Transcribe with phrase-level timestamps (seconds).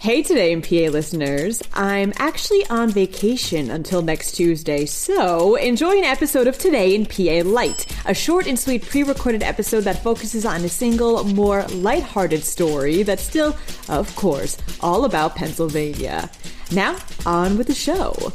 [0.00, 6.04] Hey, today in PA listeners, I'm actually on vacation until next Tuesday, so enjoy an
[6.04, 10.46] episode of Today in PA Light, a short and sweet pre recorded episode that focuses
[10.46, 13.56] on a single, more lighthearted story that's still,
[13.88, 16.30] of course, all about Pennsylvania.
[16.70, 18.32] Now, on with the show.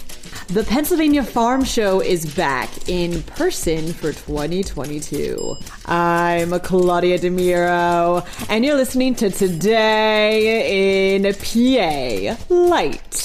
[0.47, 5.57] The Pennsylvania Farm Show is back in person for 2022.
[5.85, 13.22] I'm Claudia DeMiro, and you're listening to Today in PA Light.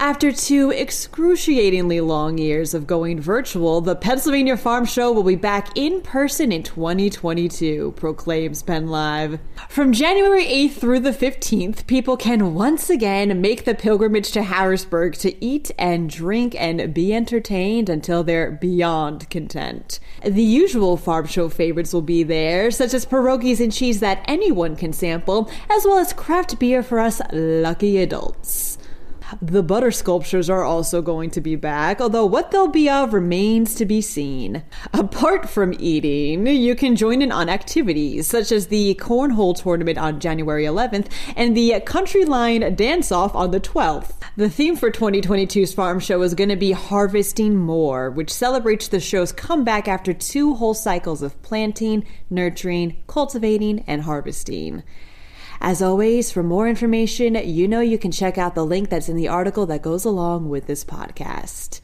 [0.00, 5.76] After two excruciatingly long years of going virtual, the Pennsylvania Farm Show will be back
[5.76, 9.40] in person in 2022, proclaims PennLive.
[9.68, 15.14] From January 8th through the 15th, people can once again make the pilgrimage to Harrisburg
[15.14, 19.98] to eat and drink and be entertained until they're beyond content.
[20.24, 24.76] The usual farm show favorites will be there, such as pierogies and cheese that anyone
[24.76, 28.77] can sample, as well as craft beer for us lucky adults.
[29.42, 33.74] The butter sculptures are also going to be back, although what they'll be of remains
[33.74, 34.62] to be seen.
[34.94, 40.18] Apart from eating, you can join in on activities such as the cornhole tournament on
[40.18, 44.12] January 11th and the country line dance off on the 12th.
[44.38, 49.00] The theme for 2022's farm show is going to be Harvesting More, which celebrates the
[49.00, 54.84] show's comeback after two whole cycles of planting, nurturing, cultivating, and harvesting.
[55.60, 59.16] As always, for more information, you know you can check out the link that's in
[59.16, 61.80] the article that goes along with this podcast.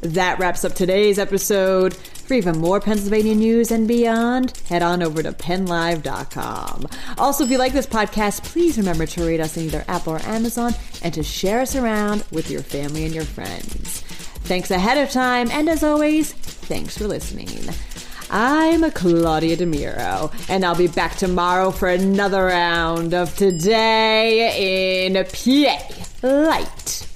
[0.00, 1.94] That wraps up today's episode.
[1.94, 6.86] For even more Pennsylvania news and beyond, head on over to pennlive.com.
[7.18, 10.22] Also, if you like this podcast, please remember to rate us in either Apple or
[10.22, 14.00] Amazon and to share us around with your family and your friends.
[14.46, 17.72] Thanks ahead of time, and as always, thanks for listening.
[18.28, 26.26] I'm Claudia DeMiro, and I'll be back tomorrow for another round of Today in PA
[26.26, 27.15] Light.